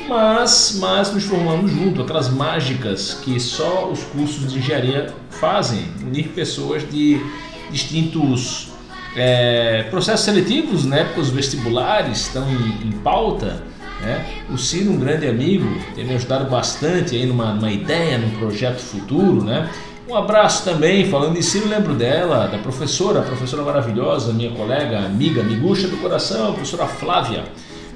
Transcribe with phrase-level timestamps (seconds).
[0.06, 2.02] mas, mas nos formamos junto.
[2.02, 7.18] Aquelas mágicas que só os cursos de engenharia fazem, unir pessoas de
[7.70, 8.68] distintos
[9.16, 13.69] é, processos seletivos, na época os vestibulares estão em, em pauta.
[14.00, 14.24] Né?
[14.50, 18.78] O Ciro, um grande amigo, tem me ajudado bastante aí numa, numa ideia, num projeto
[18.78, 19.44] futuro.
[19.44, 19.70] Né?
[20.08, 25.42] Um abraço também, falando em Ciro, lembro dela, da professora, professora maravilhosa, minha colega, amiga,
[25.42, 27.44] miguxa do coração, a professora Flávia.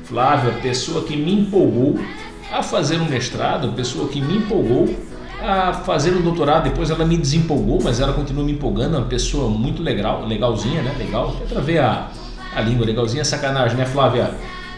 [0.04, 1.98] Flávia, pessoa que me empolgou
[2.52, 4.94] a fazer um mestrado, pessoa que me empolgou
[5.42, 9.06] a fazer um doutorado, depois ela me desempolgou, mas ela continua me empolgando, é uma
[9.06, 10.94] pessoa muito legal, legalzinha, né?
[10.98, 11.34] Legal.
[11.48, 12.10] Quer ver a,
[12.54, 14.30] a língua legalzinha, é sacanagem, né, Flávia?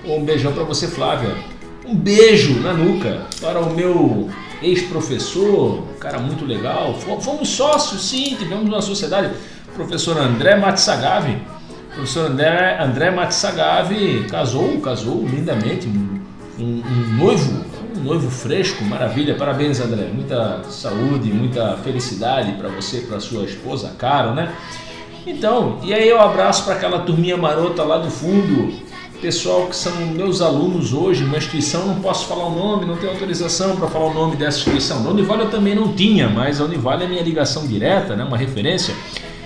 [0.07, 1.35] Um beijão para você, Flávia.
[1.85, 4.29] Um beijo na nuca para o meu
[4.63, 6.95] ex-professor, cara muito legal.
[6.95, 9.31] Fom- Fomos sócios, sim, tivemos uma sociedade.
[9.75, 11.37] Professor André Matsagavi.
[11.95, 16.21] Professor André, André Matsagavi casou, casou lindamente, um,
[16.59, 17.65] um- um noivo,
[17.97, 19.35] um noivo fresco, maravilha.
[19.35, 20.09] Parabéns, André.
[20.13, 24.53] Muita saúde, muita felicidade para você, para sua esposa, Caro, né?
[25.27, 28.73] Então, e aí eu abraço para aquela turminha marota lá do fundo,
[29.21, 33.13] pessoal que são meus alunos hoje, uma instituição, não posso falar o nome, não tenho
[33.13, 35.03] autorização para falar o nome dessa instituição.
[35.03, 38.37] Da Univale eu também não tinha, mas a Univale é minha ligação direta, né, uma
[38.37, 38.95] referência.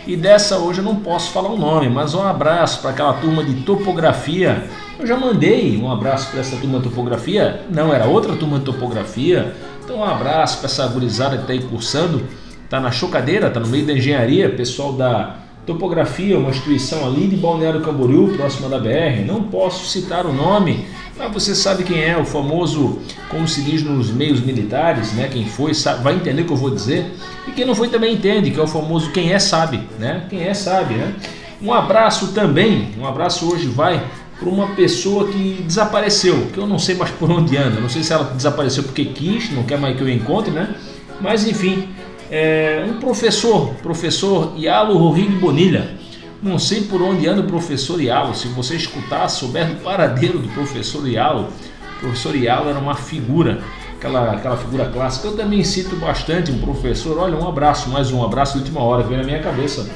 [0.06, 3.44] E dessa hoje eu não posso falar o nome, mas um abraço para aquela turma
[3.44, 4.68] de topografia.
[4.98, 8.64] Eu já mandei um abraço para essa turma de topografia, não, era outra turma de
[8.64, 9.54] topografia.
[9.84, 12.22] Então um abraço para essa gurizada que está aí cursando,
[12.64, 15.39] está na chocadeira, está no meio da engenharia, pessoal da
[15.70, 19.24] Topografia, uma instituição ali de Balneário Camboriú, próxima da BR.
[19.24, 20.84] Não posso citar o nome,
[21.16, 22.98] mas você sabe quem é, o famoso,
[23.28, 25.28] como se diz nos meios militares, né?
[25.32, 27.14] Quem foi sabe, vai entender o que eu vou dizer.
[27.46, 30.26] E quem não foi também entende, que é o famoso quem é sabe, né?
[30.28, 31.14] Quem é sabe, né?
[31.62, 34.02] Um abraço também, um abraço hoje vai
[34.40, 37.80] para uma pessoa que desapareceu, que eu não sei mais por onde anda.
[37.80, 40.74] Não sei se ela desapareceu porque quis, não quer mais que eu encontre, né?
[41.20, 41.88] Mas enfim,
[42.30, 45.98] é, um professor, professor Ialo Rodrigo Bonilha.
[46.42, 48.34] Não sei por onde anda o professor Ialo.
[48.34, 51.48] Se você escutar, souber do paradeiro do professor Ialo,
[51.96, 53.60] o professor Ialo era uma figura,
[53.98, 55.28] aquela, aquela figura clássica.
[55.28, 57.18] Eu também cito bastante um professor.
[57.18, 59.90] Olha, um abraço, mais um abraço de última hora, veio na minha cabeça.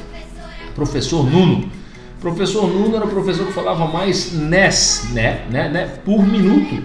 [0.75, 1.69] Professor Nuno.
[2.19, 6.83] Professor Nuno era o professor que falava mais NES, né, né, né, por minuto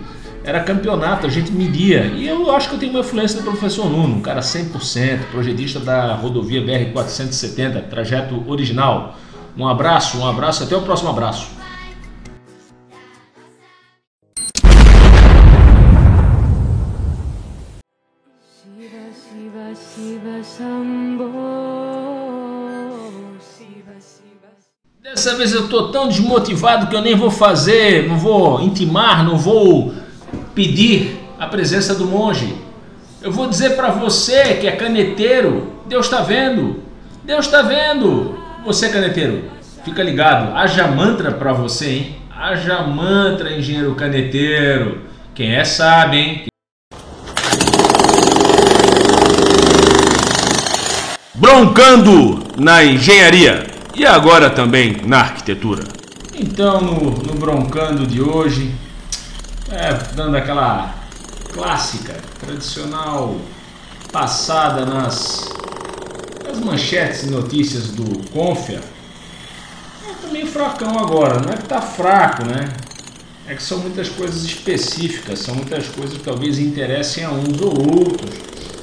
[0.50, 2.06] era campeonato, a gente media.
[2.06, 5.78] E eu acho que eu tenho uma influência do professor Nuno, um cara 100%, projetista
[5.78, 9.16] da rodovia BR-470, trajeto original.
[9.56, 11.48] Um abraço, um abraço, até o próximo abraço.
[25.00, 29.36] Dessa vez eu tô tão desmotivado que eu nem vou fazer, não vou intimar, não
[29.36, 29.92] vou
[30.60, 32.54] pedir a presença do monge.
[33.22, 36.82] Eu vou dizer para você que é caneteiro, Deus está vendo.
[37.24, 38.38] Deus está vendo.
[38.62, 39.44] Você caneteiro,
[39.82, 40.54] fica ligado.
[40.54, 42.16] Haja mantra para você, hein?
[42.30, 44.98] Haja mantra, engenheiro caneteiro.
[45.34, 46.44] Quem é sabe, hein?
[51.34, 53.66] Broncando na engenharia
[53.96, 55.84] e agora também na arquitetura.
[56.38, 58.70] Então, no, no Broncando de hoje,
[59.70, 60.94] é, dando aquela
[61.52, 63.36] clássica, tradicional
[64.12, 65.48] passada nas,
[66.44, 68.80] nas manchetes e notícias do Confia.
[70.08, 72.68] É, tá meio fracão agora, não é que tá fraco, né?
[73.50, 77.98] é que são muitas coisas específicas, são muitas coisas que talvez interessem a uns ou
[77.98, 78.30] outros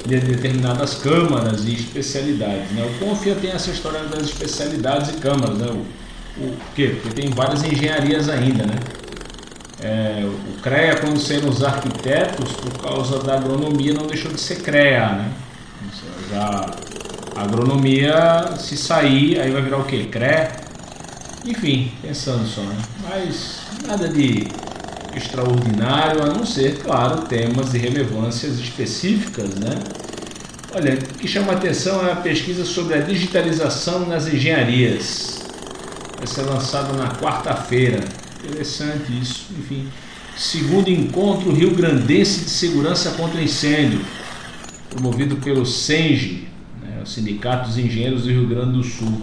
[0.04, 2.70] de determinadas câmaras e especialidades.
[2.72, 2.84] Né?
[2.84, 5.68] O Confia tem essa história das especialidades e câmaras, né?
[5.70, 6.98] O, o quê?
[7.00, 8.74] Porque tem várias engenharias ainda, né?
[9.80, 14.56] É, o CREA, quando saíram os arquitetos, por causa da agronomia, não deixou de ser
[14.56, 15.32] CREA, né?
[16.30, 16.66] Já
[17.36, 20.08] a agronomia, se sair, aí vai virar o quê?
[20.10, 20.48] CRE?
[21.44, 22.76] Enfim, pensando só, né?
[23.08, 24.48] Mas nada de
[25.14, 29.78] extraordinário, a não ser, claro, temas de relevâncias específicas, né?
[30.74, 35.42] Olha, o que chama a atenção é a pesquisa sobre a digitalização nas engenharias.
[36.18, 38.00] Vai ser lançada na quarta-feira.
[38.42, 39.46] Interessante isso.
[39.58, 39.88] Enfim,
[40.36, 44.00] segundo encontro Rio Grandense de Segurança contra Incêndio,
[44.90, 46.48] promovido pelo SENGE,
[46.80, 49.20] né, o Sindicato dos Engenheiros do Rio Grande do Sul.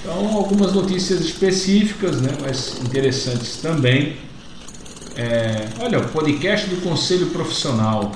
[0.00, 4.16] Então, algumas notícias específicas, né, mas interessantes também.
[5.16, 8.12] É, olha, o podcast do Conselho Profissional.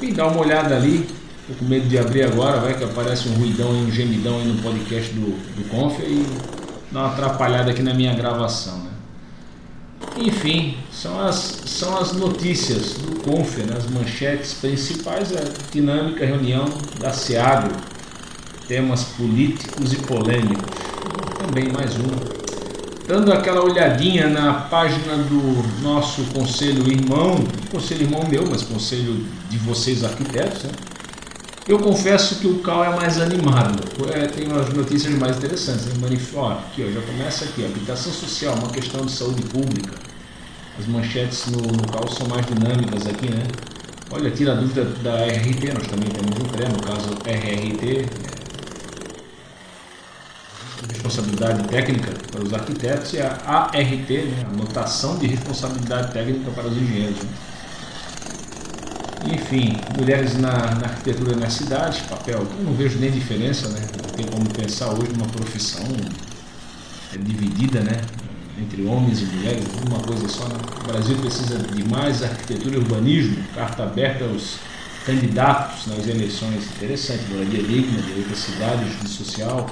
[0.00, 1.06] E dá uma olhada ali.
[1.46, 4.46] Tô com medo de abrir agora, vai que aparece um ruidão e um gemidão aí
[4.46, 6.24] no podcast do, do Confia e
[6.92, 8.78] dá uma atrapalhada aqui na minha gravação.
[8.78, 8.90] Né?
[10.18, 13.74] Enfim, são as, são as notícias do Confia, né?
[13.76, 15.40] as manchetes principais, a
[15.72, 16.66] dinâmica reunião
[17.00, 17.74] da SEAGRO,
[18.68, 20.70] temas políticos e polêmicos.
[21.38, 22.42] Também mais um.
[23.06, 29.58] Dando aquela olhadinha na página do nosso conselho irmão, conselho irmão meu, mas conselho de
[29.58, 30.70] vocês arquitetos, né?
[31.66, 35.86] Eu confesso que o CAL é mais animado, é, tem umas notícias mais interessantes.
[35.86, 35.94] Né?
[36.00, 36.34] Manif...
[36.34, 39.94] Ó, aqui, ó, já começa aqui, habitação social, uma questão de saúde pública.
[40.76, 43.44] As manchetes no, no CAL são mais dinâmicas aqui, né?
[44.10, 48.32] Olha, tira a dúvida da RRT, nós também temos um CRE, no caso RRT, é,
[50.92, 54.46] responsabilidade técnica para os arquitetos, e a ART, né?
[54.52, 57.22] anotação de responsabilidade técnica para os engenheiros.
[57.22, 57.51] Né?
[59.24, 63.80] Enfim, mulheres na, na arquitetura na cidade, papel, não vejo nem diferença, né?
[64.02, 65.86] Não tem como pensar hoje numa profissão
[67.14, 68.00] é, dividida, né?
[68.60, 70.44] Entre homens e mulheres, uma coisa só.
[70.48, 70.56] Né?
[70.82, 74.56] O Brasil precisa de mais arquitetura e urbanismo, carta aberta aos
[75.06, 76.64] candidatos nas eleições.
[76.76, 79.66] Interessante, moradia digna, direito à cidade, justiça social,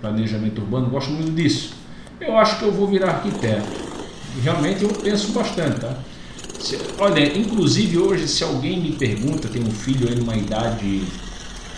[0.00, 1.74] planejamento urbano, gosto muito disso.
[2.20, 3.68] Eu acho que eu vou virar arquiteto.
[4.42, 5.98] Realmente eu penso bastante, tá?
[6.98, 11.04] Olha, inclusive hoje, se alguém me pergunta, tem um filho aí numa idade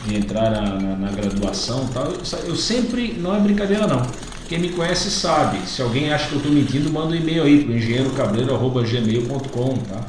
[0.07, 2.17] de entrar na, na, na graduação tal, eu,
[2.47, 4.01] eu, sempre, não é brincadeira não.
[4.49, 5.59] Quem me conhece sabe.
[5.69, 10.07] Se alguém acha que eu estou mentindo, manda um e-mail aí para engenheirocabreiro.gmail.com, tá?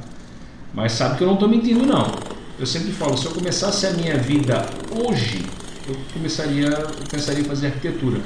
[0.73, 2.09] Mas sabe que eu não estou mentindo não.
[2.57, 5.45] Eu sempre falo, se eu começasse a minha vida hoje,
[5.87, 8.21] eu começaria, eu pensaria em fazer arquitetura.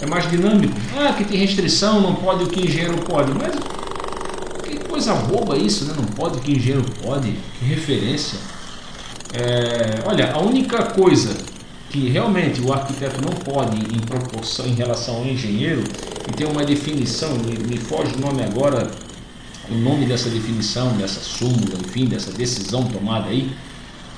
[0.00, 0.74] É mais dinâmico.
[0.96, 3.32] Ah, que tem restrição, não pode o que engenheiro pode.
[3.32, 3.54] Mas
[4.94, 5.94] coisa boba isso, né?
[5.96, 8.38] Não pode, que engenheiro pode, que referência.
[9.32, 11.36] É, olha, a única coisa
[11.90, 15.82] que realmente o arquiteto não pode em proporção em relação ao engenheiro,
[16.28, 18.88] e tem uma definição, me, me foge o nome agora,
[19.68, 23.50] o nome dessa definição, dessa súmula, enfim, dessa decisão tomada aí,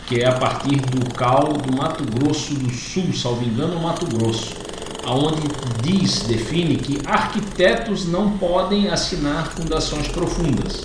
[0.07, 4.66] que é a partir do CAL do Mato Grosso do Sul, salvo engano, Mato Grosso
[5.13, 5.43] onde
[5.83, 10.85] diz, define que arquitetos não podem assinar fundações profundas.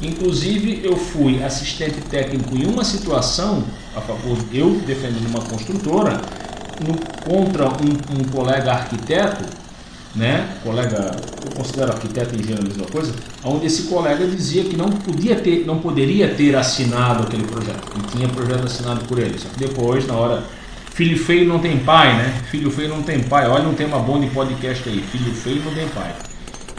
[0.00, 3.64] Inclusive, eu fui assistente técnico em uma situação,
[3.96, 6.20] a favor, eu defendendo uma construtora,
[6.86, 9.44] no, contra um, um, colega arquiteto,
[10.14, 11.10] né, colega,
[11.44, 13.12] eu considero arquiteto e engenheiro a mesma coisa,
[13.42, 18.16] onde esse colega dizia que não podia ter, não poderia ter assinado aquele projeto, que
[18.16, 19.36] tinha projeto assinado por ele.
[19.36, 20.44] Só que depois, na hora
[20.98, 22.42] Filho feio não tem pai, né?
[22.50, 23.48] Filho feio não tem pai.
[23.48, 25.00] Olha um tema bom de podcast aí.
[25.00, 26.12] Filho feio não tem pai.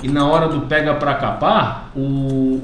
[0.03, 2.01] E na hora do pega para capar, o,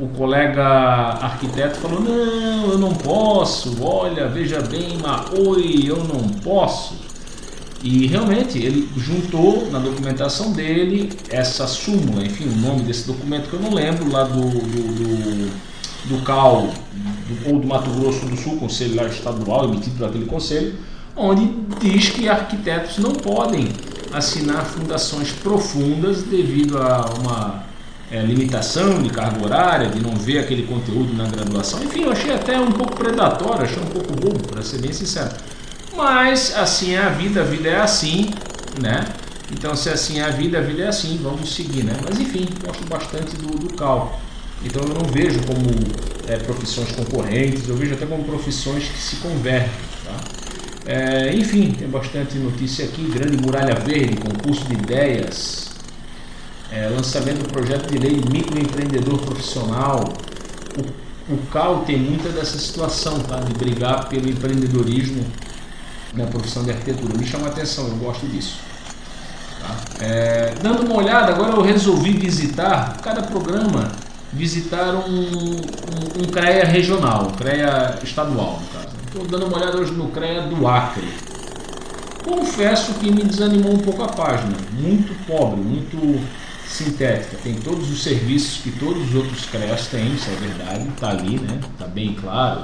[0.01, 3.81] o colega arquiteto falou: Não, eu não posso.
[3.81, 6.95] Olha, veja bem, mas oi, eu não posso.
[7.81, 13.53] E realmente ele juntou na documentação dele essa súmula, enfim, o nome desse documento que
[13.53, 15.51] eu não lembro, lá do, do, do,
[16.17, 20.75] do CAL do, ou do Mato Grosso do Sul, conselho estadual, emitido por aquele conselho
[21.15, 23.69] onde diz que arquitetos não podem
[24.11, 27.63] assinar fundações profundas devido a uma
[28.11, 31.83] é, limitação de carga horária, de não ver aquele conteúdo na graduação.
[31.83, 35.31] Enfim, eu achei até um pouco predatório, achei um pouco bobo, para ser bem sincero.
[35.95, 38.31] Mas assim é a vida, a vida é assim,
[38.81, 39.05] né?
[39.51, 41.93] Então, se assim é a vida, a vida é assim, vamos seguir, né?
[42.03, 44.19] Mas enfim, gosto bastante do, do cálculo.
[44.63, 45.65] Então, eu não vejo como
[46.27, 49.69] é, profissões concorrentes, eu vejo até como profissões que se convertem,
[50.03, 50.44] tá?
[50.85, 53.03] É, enfim, tem bastante notícia aqui.
[53.09, 55.71] Grande Muralha Verde, concurso de ideias.
[56.71, 60.13] é, lançamento do projeto de lei microempreendedor profissional.
[60.77, 63.37] O, o CAL tem muita dessa situação, tá?
[63.37, 65.25] De brigar pelo empreendedorismo
[66.13, 67.17] na profissão de arquitetura.
[67.17, 68.59] Me chama a atenção, eu gosto disso.
[69.61, 70.05] Tá?
[70.05, 73.91] É, dando uma olhada, agora eu resolvi visitar cada programa,
[74.33, 78.61] visitar um, um, um CREA regional, um CREA estadual.
[79.15, 81.07] Estou dando uma olhada hoje no CREA do Acre.
[82.21, 86.21] Confesso que me desanimou um pouco a página, muito pobre, muito
[86.67, 87.37] sintética.
[87.41, 91.39] Tem todos os serviços que todos os outros CREAs têm, isso é verdade, está ali,
[91.39, 91.61] né?
[91.73, 92.63] Está bem claro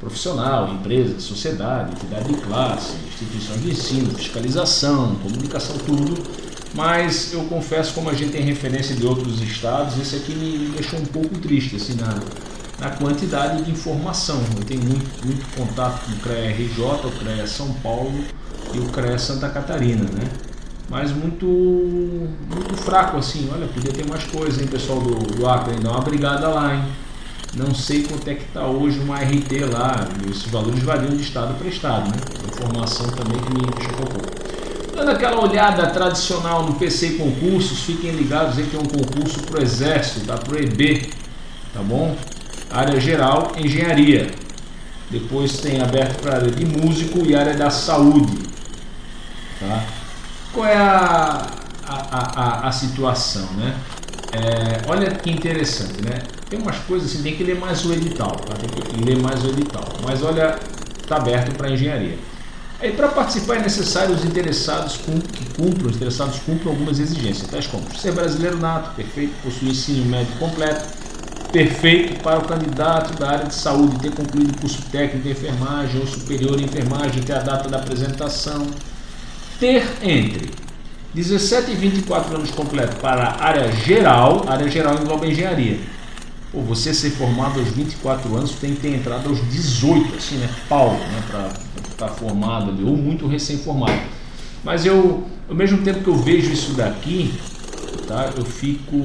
[0.00, 6.20] profissional, empresa, sociedade, entidade de classe, instituições de ensino, fiscalização, comunicação, tudo.
[6.74, 10.98] Mas eu confesso, como a gente tem referência de outros estados, esse aqui me deixou
[10.98, 12.18] um pouco triste assim, na,
[12.78, 14.40] na quantidade de informação.
[14.56, 18.24] Eu tenho muito, muito contato com o CREA RJ, o CREA São Paulo
[18.74, 20.28] e o CREA Santa Catarina, né?
[20.88, 23.48] Mas muito, muito fraco assim.
[23.52, 25.80] Olha, podia ter mais coisa, hein, pessoal do, do Acre.
[25.80, 26.84] Dá uma brigada lá, hein?
[27.54, 31.54] Não sei quanto é que está hoje uma RT lá, esses valores variam de estado
[31.54, 32.16] para estado, né?
[32.50, 34.22] Informação também que me chocou.
[34.94, 39.60] Dando aquela olhada tradicional no PC concursos, fiquem ligados aí que é um concurso para
[39.60, 40.38] o Exército, tá?
[40.38, 41.10] Para EB,
[41.74, 42.16] tá bom?
[42.72, 44.30] Área geral, engenharia.
[45.10, 48.34] Depois tem aberto para a área de músico e área da saúde,
[49.60, 49.84] tá?
[50.54, 51.46] Qual é a,
[51.86, 53.74] a, a, a situação, né?
[54.32, 56.22] É, olha que interessante, né?
[56.48, 58.54] Tem umas coisas assim, tem que ler mais o edital, tá?
[58.54, 59.84] tem que ler mais o edital.
[60.02, 60.58] Mas olha,
[61.02, 62.18] está aberto para engenharia.
[62.80, 67.66] Aí para participar é necessário os interessados que cumpram, os interessados cumpram algumas exigências, tais
[67.66, 70.84] como ser brasileiro nato, perfeito, possuir ensino médio completo,
[71.52, 76.06] perfeito para o candidato da área de saúde ter concluído curso técnico de enfermagem ou
[76.06, 78.66] superior em enfermagem, ter a data da apresentação,
[79.60, 80.50] ter entre
[81.14, 85.78] 17 e 24 anos completo para a área geral, área geral engloba engenharia,
[86.52, 90.50] Pô, você ser formado aos 24 anos tem que ter entrado aos 18, assim, né?
[90.68, 91.22] Pau, né?
[91.26, 91.46] Para
[91.90, 93.98] estar tá formado ali, ou muito recém-formado.
[94.62, 97.32] Mas eu, ao mesmo tempo que eu vejo isso daqui,
[98.12, 98.30] tá?
[98.36, 98.96] Eu fico,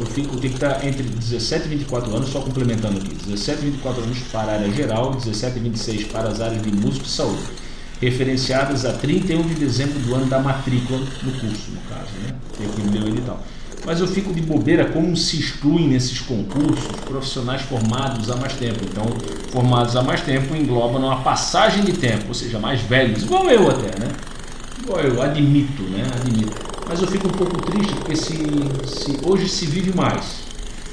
[0.00, 3.70] eu fico, tem que estar entre 17 e 24 anos, só complementando aqui, 17 e
[3.70, 7.08] 24 anos para a área geral, 17 e 26 para as áreas de música e
[7.08, 7.42] saúde,
[8.00, 12.34] referenciadas a 31 de dezembro do ano da matrícula no curso, no caso, né?
[12.54, 13.40] Aqui meu edital.
[13.86, 18.80] Mas eu fico de bobeira como se excluem nesses concursos profissionais formados há mais tempo.
[18.82, 19.04] Então,
[19.52, 23.70] formados há mais tempo engloba uma passagem de tempo, ou seja, mais velhos, igual eu
[23.70, 24.12] até, né?
[24.82, 26.02] Igual eu, admito, né?
[26.12, 26.77] Admito.
[26.88, 28.34] Mas eu fico um pouco triste porque se,
[28.86, 30.48] se hoje se vive mais.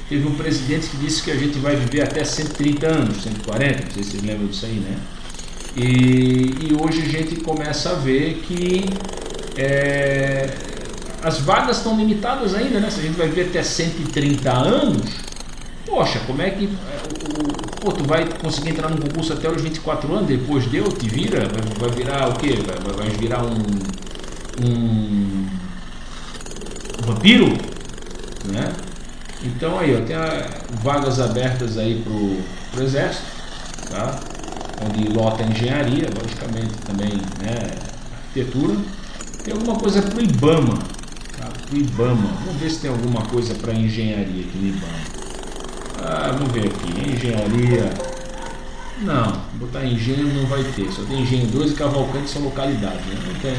[0.08, 3.90] Teve um presidente que disse que a gente vai viver até 130 anos, 140, não
[3.90, 4.98] sei se vocês lembram disso aí, né?
[5.74, 8.84] E, e hoje a gente começa a ver que
[9.56, 10.48] é,
[11.22, 12.88] as vagas estão limitadas ainda, né?
[12.88, 15.10] Se a gente vai ver até 130 anos,
[15.84, 20.14] poxa, como é que é, pô, tu vai conseguir entrar num concurso até os 24
[20.14, 22.54] anos, depois deu, te vira, vai, vai virar o quê?
[22.64, 23.56] Vai, vai virar um,
[24.64, 25.35] um
[27.06, 27.46] vampiro,
[28.44, 28.72] né?
[29.42, 30.48] Então aí, ó, tem a,
[30.82, 32.38] vagas abertas aí pro,
[32.72, 33.26] pro exército,
[33.90, 34.20] tá?
[34.84, 37.70] Onde lota engenharia, logicamente também, né?
[38.12, 38.76] Arquitetura.
[39.44, 40.78] Tem alguma coisa pro IBAMA,
[41.72, 42.28] o IBAMA.
[42.44, 45.16] Vamos ver se tem alguma coisa para engenharia aqui no IBAMA.
[46.02, 47.10] Ah, vamos ver aqui.
[47.10, 47.90] Engenharia.
[49.02, 50.90] Não, botar engenho não vai ter.
[50.92, 53.04] Só tem engenho 2 e Cavalcante são localidades.
[53.06, 53.18] Né?
[53.26, 53.56] Não tem.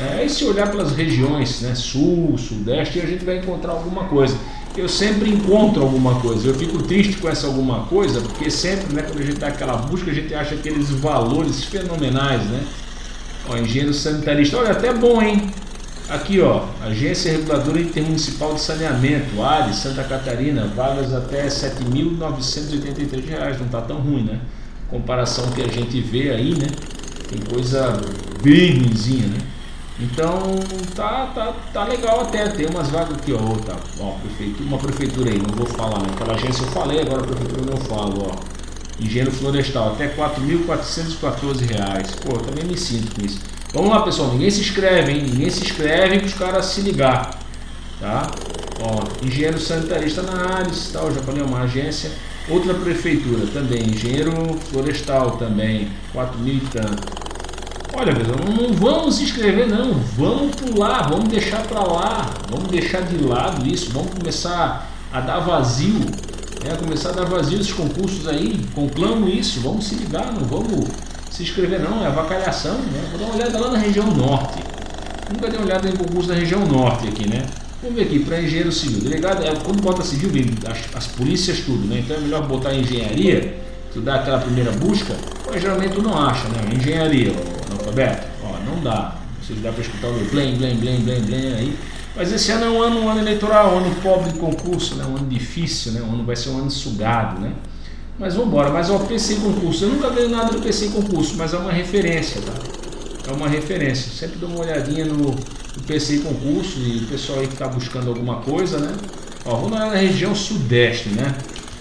[0.00, 4.36] É, e se olhar pelas regiões, né, sul, sudeste, a gente vai encontrar alguma coisa.
[4.76, 6.48] Eu sempre encontro alguma coisa.
[6.48, 9.76] Eu fico triste com essa alguma coisa, porque sempre, né, quando a gente dá aquela
[9.76, 12.62] busca, a gente acha aqueles valores fenomenais, né?
[13.48, 15.50] Ó, engenheiro sanitarista, olha, até bom, hein?
[16.08, 23.66] Aqui, ó, Agência Reguladora Intermunicipal de Saneamento, ARES, Santa Catarina, vagas até R$ 7.983, não
[23.66, 24.40] está tão ruim, né?
[24.88, 26.66] Comparação que a gente vê aí, né?
[27.28, 28.00] Tem coisa
[28.42, 29.38] bem ruimzinha, né?
[30.00, 30.58] Então,
[30.94, 35.30] tá, tá, tá legal até, tem umas vagas aqui, ó, tá, ó, prefeitura, uma prefeitura
[35.30, 36.08] aí, não vou falar, né?
[36.14, 38.36] Aquela agência eu falei, agora a prefeitura não falo, ó.
[38.98, 42.20] Engenheiro florestal, até R$ 4.414.
[42.22, 43.40] Pô, eu também me sinto com isso.
[43.72, 44.32] Vamos lá, pessoal.
[44.32, 45.22] Ninguém se inscreve, hein?
[45.22, 47.38] Ninguém se inscreve para os caras se ligar.
[47.98, 48.30] Tá?
[48.80, 50.92] Ó, engenheiro sanitarista na Ares?
[50.94, 52.12] Eu já falei, uma agência.
[52.50, 53.88] Outra prefeitura também.
[53.88, 54.32] Engenheiro
[54.70, 55.90] florestal também.
[56.12, 57.19] 4 mil e tanto.
[58.00, 59.92] Olha, não, não vamos se inscrever, não.
[60.16, 62.30] Vamos pular, vamos deixar para lá.
[62.48, 63.90] Vamos deixar de lado isso.
[63.92, 66.00] Vamos começar a dar vazio.
[66.64, 66.74] Né?
[66.78, 68.58] Começar a dar vazio esses concursos aí.
[68.74, 69.60] Conclamo isso.
[69.60, 70.88] Vamos se ligar, não vamos
[71.30, 73.04] se inscrever não, é avacalhação, né?
[73.10, 74.64] Vou dar uma olhada lá na região norte.
[75.30, 77.44] Nunca dei uma olhada em concurso da região norte aqui, né?
[77.82, 79.02] Vamos ver aqui, para engenheiro civil.
[79.02, 81.98] Delegado, é, quando bota civil, vem as, as polícias tudo, né?
[82.02, 83.58] Então é melhor botar engenharia,
[83.92, 85.14] tu dá aquela primeira busca,
[85.46, 86.74] mas geralmente tu não acha, né?
[86.74, 87.32] Engenharia,
[87.80, 89.16] analfabeto, ó, não dá.
[89.42, 91.78] Você dá para escutar o blém, blém, blém, blém, blém aí.
[92.14, 95.04] Mas esse ano é um ano, um ano eleitoral, um ano pobre de concurso, né?
[95.04, 96.02] um ano difícil, né?
[96.02, 97.40] um ano vai ser um ano sugado.
[97.40, 97.52] Né?
[98.18, 98.70] Mas vamos embora.
[98.70, 102.40] Mas o PC concurso, eu nunca ganhei nada do PC concurso, mas é uma referência.
[102.42, 102.52] Tá?
[103.30, 104.12] É uma referência.
[104.12, 108.08] Sempre dou uma olhadinha no, no PC concurso e o pessoal aí que está buscando
[108.08, 108.78] alguma coisa.
[108.78, 108.92] Né?
[109.44, 111.34] Ó, vamos lá na região sudeste, né?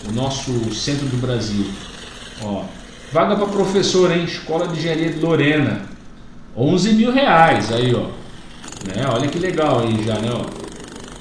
[0.08, 1.66] o nosso centro do Brasil.
[2.42, 2.64] Ó,
[3.12, 4.24] vaga para professor, hein?
[4.24, 5.82] Escola de Engenharia de Lorena.
[6.56, 8.08] 11 mil reais aí, ó.
[8.88, 9.06] Né?
[9.12, 10.30] Olha que legal aí já, né?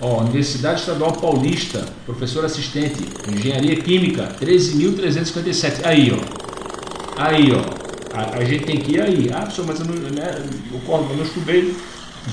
[0.01, 0.21] Ó.
[0.21, 5.85] Universidade Estadual Paulista, professor assistente, Engenharia Química, 13.357.
[5.85, 7.21] Aí, ó.
[7.21, 8.17] Aí, ó.
[8.17, 9.31] A, a, gente tem que ir aí.
[9.33, 11.75] Ah, professor, mas eu não, né, eu, eu não estudei.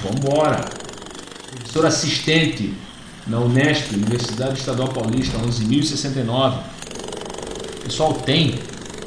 [0.03, 0.65] Vambora.
[1.51, 2.73] Professor assistente
[3.27, 6.59] na Unesp, Universidade Estadual Paulista, 11.069.
[7.83, 8.59] Pessoal, tem.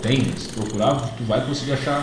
[0.08, 0.32] Tem.
[0.38, 2.02] Se procurar, tu vai conseguir achar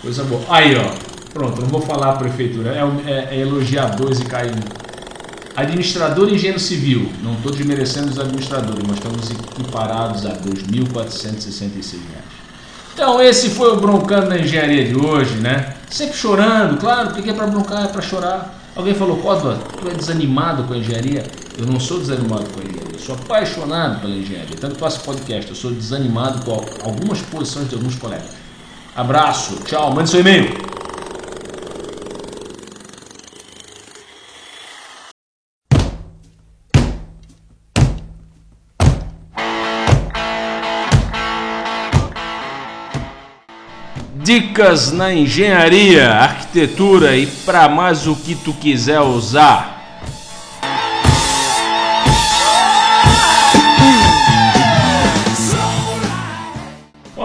[0.00, 0.42] coisa boa.
[0.48, 1.12] Aí, ó.
[1.34, 4.54] Pronto, não vou falar a prefeitura, é, é, é elogiar dois e cair.
[5.54, 7.12] Administrador e engenheiro civil.
[7.22, 11.98] Não estou desmerecendo os administradores, mas estamos equiparados a R$ 2.466.
[12.94, 15.74] Então, esse foi o Broncando da Engenharia de hoje, né?
[15.90, 18.62] Sempre chorando, claro, porque é para broncar, é para chorar.
[18.74, 21.24] Alguém falou, Cósova, tu é desanimado com a engenharia?
[21.58, 24.56] Eu não sou desanimado com a engenharia, eu sou apaixonado pela engenharia.
[24.58, 28.30] Tanto faço podcast, eu sou desanimado com algumas posições de alguns colegas.
[28.96, 30.50] Abraço, tchau, mande seu e-mail.
[44.14, 49.81] Dicas na engenharia, arquitetura e para mais o que tu quiser usar.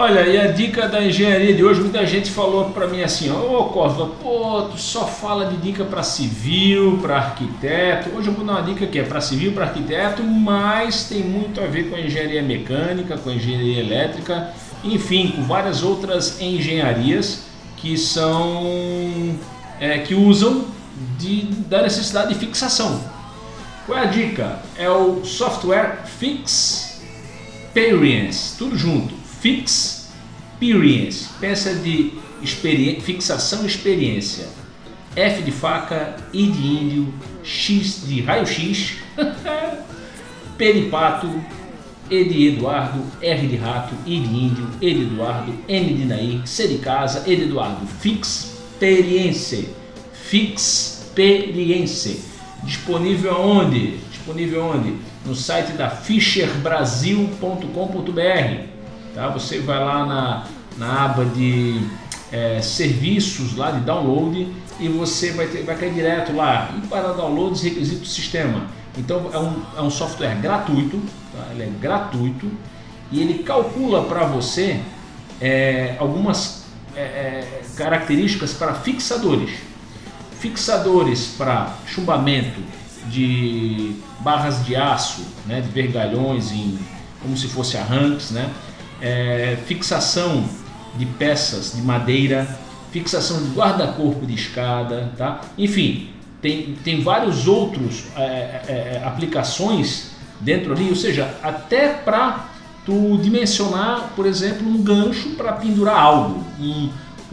[0.00, 3.58] Olha, e a dica da engenharia de hoje, muita gente falou para mim assim, ô
[3.58, 8.10] oh, Cosma, pô, tu só fala de dica para civil, para arquiteto.
[8.16, 11.60] Hoje eu vou dar uma dica que é para civil, para arquiteto, mas tem muito
[11.60, 17.46] a ver com a engenharia mecânica, com a engenharia elétrica enfim, com várias outras engenharias
[17.76, 19.34] que são
[19.80, 20.64] é, que usam
[21.18, 23.02] de, da necessidade de fixação.
[23.84, 24.60] Qual é a dica?
[24.76, 26.88] É o software Fix
[27.78, 29.17] Experience, tudo junto.
[29.40, 30.08] Fix
[30.60, 32.12] Experience, peça de
[33.00, 34.48] fixação experiência.
[35.14, 38.96] F de faca, I de índio, X de raio-x,
[40.58, 41.28] P de pato,
[42.10, 46.40] e de Eduardo, R de rato, I de índio, E de Eduardo, N de Nair,
[46.46, 47.86] C de casa, E de Eduardo.
[47.86, 49.68] Fixperience.
[50.12, 52.20] Fixperience.
[52.64, 53.98] Disponível onde?
[54.10, 54.96] Disponível onde?
[55.24, 58.77] No site da fischerbrasil.com.br.
[59.18, 59.28] Tá?
[59.30, 60.44] Você vai lá na,
[60.76, 61.80] na aba de
[62.30, 66.70] é, serviços lá de download e você vai, ter, vai cair direto lá.
[66.76, 71.00] E para downloads, requisitos do sistema então é um, é um software gratuito,
[71.32, 71.46] tá?
[71.52, 72.50] ele é gratuito
[73.12, 74.80] e ele calcula para você
[75.40, 76.64] é, algumas
[76.96, 79.50] é, é, características para fixadores.
[80.40, 82.60] Fixadores para chumbamento
[83.08, 86.78] de barras de aço, né, de vergalhões em,
[87.22, 88.50] como se fosse arranques, né?
[89.00, 90.44] É, fixação
[90.96, 92.58] de peças de madeira,
[92.90, 95.40] fixação de guarda-corpo de escada, tá?
[95.56, 102.48] Enfim, tem, tem vários outros é, é, é, aplicações dentro ali, ou seja, até para
[102.84, 106.44] tu dimensionar, por exemplo, um gancho para pendurar algo.
[106.60, 106.90] Um,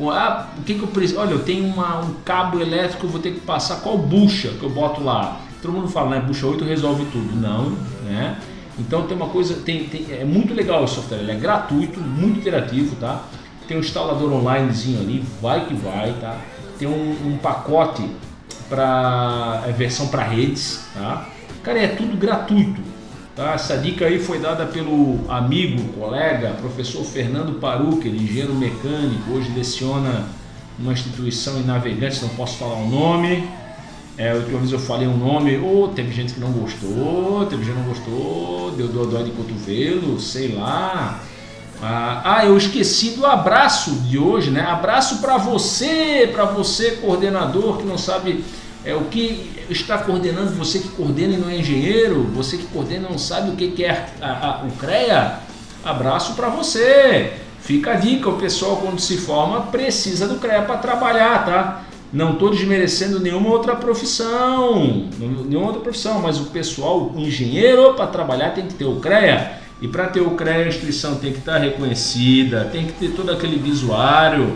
[0.10, 1.20] ah, o que, que eu preciso?
[1.20, 4.70] Olha, eu tenho uma, um cabo elétrico, vou ter que passar qual bucha que eu
[4.70, 5.40] boto lá.
[5.62, 6.20] Todo mundo fala, né?
[6.20, 7.36] Bucha 8 resolve tudo.
[7.36, 7.70] Não,
[8.04, 8.38] né?
[8.78, 12.40] Então tem uma coisa, tem, tem, é muito legal esse software, ele é gratuito, muito
[12.40, 13.24] interativo, tá?
[13.68, 16.38] Tem um instalador onlinezinho ali, vai que vai, tá?
[16.78, 18.08] Tem um, um pacote
[18.68, 21.30] para é, versão para redes, tá?
[21.64, 22.82] Cara, é tudo gratuito.
[23.36, 23.54] Tá?
[23.54, 30.26] Essa dica aí foi dada pelo amigo, colega, professor Fernando Paruca, engenheiro mecânico, hoje leciona
[30.80, 33.48] uma instituição em Navegantes, não posso falar o nome.
[34.18, 37.66] É, última vez eu falei um nome, ou oh, teve gente que não gostou, teve
[37.66, 41.22] gente que não gostou, deu dó de cotovelo, sei lá.
[41.82, 44.62] Ah, ah, eu esqueci do abraço de hoje, né?
[44.62, 48.44] Abraço para você, para você coordenador que não sabe
[48.86, 53.08] é o que está coordenando, você que coordena e não é engenheiro, você que coordena
[53.10, 55.40] e não sabe o que, que é a, a, o CREA.
[55.84, 57.34] Abraço para você.
[57.60, 61.85] Fica a dica, o pessoal quando se forma precisa do CREA para trabalhar, tá?
[62.16, 68.08] Não estou desmerecendo nenhuma outra profissão, nenhuma outra profissão, mas o pessoal, o engenheiro, para
[68.08, 69.60] trabalhar tem que ter o CREA.
[69.82, 73.34] E para ter o CREA, a instituição tem que estar reconhecida, tem que ter todo
[73.34, 74.56] aquele visuário.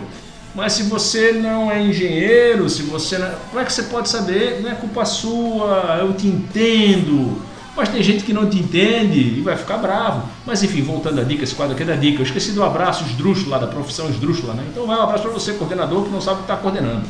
[0.54, 3.28] Mas se você não é engenheiro, se você não...
[3.50, 4.62] como é que você pode saber?
[4.62, 7.42] Não é culpa sua, eu te entendo.
[7.76, 10.26] Mas tem gente que não te entende e vai ficar bravo.
[10.46, 12.20] Mas enfim, voltando à dica, esse quadro aqui é da dica.
[12.20, 14.64] Eu esqueci do abraço esdrúxula, da profissão esdrúxula, né?
[14.72, 17.04] Então vai um abraço para você, coordenador, que não sabe o que está coordenando.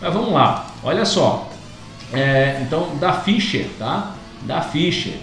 [0.00, 1.50] Mas vamos lá, olha só.
[2.12, 4.14] É, então, da Fischer, tá?
[4.42, 5.14] Da Fischer.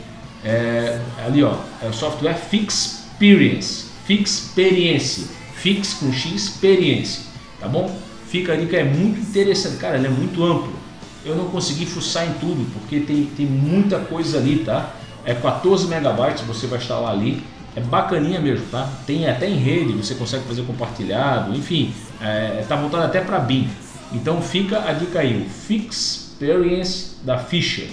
[0.44, 3.86] É, ali, ó, é o software Fixperience.
[4.06, 5.30] Fixperience.
[5.56, 7.24] Fix com X, experiência.
[7.60, 7.96] Tá bom?
[8.28, 9.78] Fica a dica, é muito interessante.
[9.78, 10.84] Cara, ele é muito amplo
[11.26, 14.92] eu não consegui fuçar em tudo, porque tem, tem muita coisa ali, tá?
[15.26, 17.44] É 14 megabytes, você vai instalar ali.
[17.76, 18.88] É bacaninha mesmo, tá?
[19.08, 23.68] Tem até em rede, você consegue fazer compartilhado, enfim, é, tá voltado até para BIM.
[24.14, 27.90] Então fica a dica aí, o Fixperience da Fisher.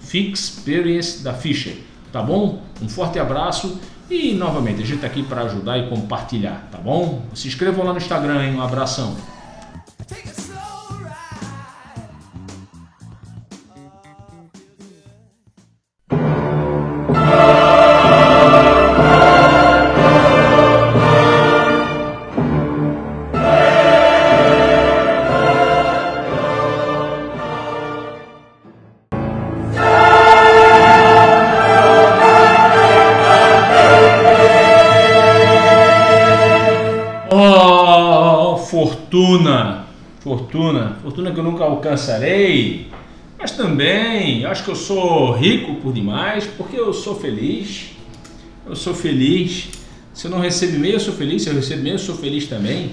[0.00, 1.76] Fixperience da Fisher,
[2.12, 2.62] tá bom?
[2.80, 7.22] Um forte abraço e novamente a gente tá aqui para ajudar e compartilhar, tá bom?
[7.34, 8.54] Se inscrevam lá no Instagram, hein?
[8.54, 9.16] Um abração.
[39.14, 39.86] Fortuna,
[40.18, 42.88] fortuna, fortuna que eu nunca alcançarei,
[43.38, 47.92] mas também acho que eu sou rico por demais, porque eu sou feliz,
[48.66, 49.68] eu sou feliz.
[50.12, 52.90] Se eu não recebo eu sou feliz, se eu recebo eu sou feliz também.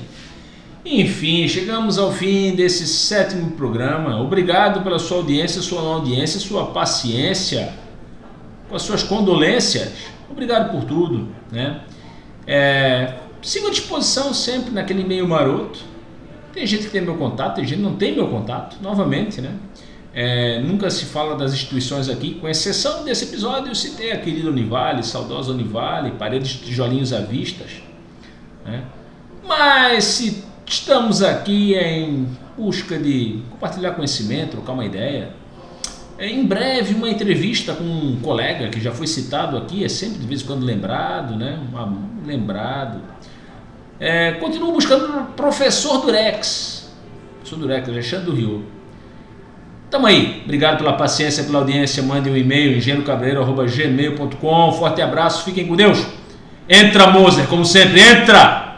[0.86, 4.22] Enfim, chegamos ao fim desse sétimo programa.
[4.22, 7.74] Obrigado pela sua audiência, sua audiência, sua paciência,
[8.70, 9.90] com as suas condolências.
[10.30, 11.82] Obrigado por tudo, né?
[12.46, 15.91] É, sigo à disposição sempre naquele e-mail maroto.
[16.54, 19.56] Tem gente que tem meu contato, tem gente que não tem meu contato, novamente, né?
[20.14, 24.50] É, nunca se fala das instituições aqui, com exceção desse episódio, eu citei a querida
[24.50, 27.82] Univale, saudosa Univale, paredes de tijolinhos à vistas.
[28.66, 28.84] Né?
[29.48, 35.30] Mas se estamos aqui em busca de compartilhar conhecimento, trocar uma ideia,
[36.18, 40.20] é, em breve uma entrevista com um colega que já foi citado aqui, é sempre
[40.20, 41.58] de vez em quando lembrado, né?
[42.26, 43.02] lembrado.
[44.04, 46.92] É, continuo buscando o professor Durex,
[47.36, 48.66] professor Durex, Alexandre do Rio.
[49.92, 50.42] Tamo aí.
[50.44, 52.02] Obrigado pela paciência, pela audiência.
[52.02, 54.72] Mande um e-mail, engenheirocabreiro.gmail.com.
[54.72, 56.04] Forte abraço, fiquem com Deus.
[56.68, 58.71] Entra, Moser, como sempre, entra!